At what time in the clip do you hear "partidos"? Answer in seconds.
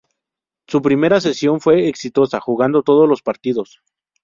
3.21-3.83